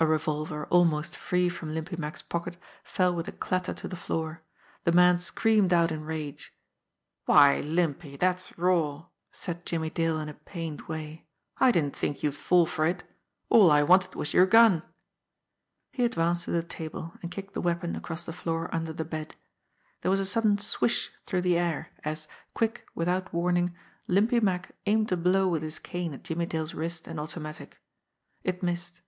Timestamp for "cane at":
25.78-26.24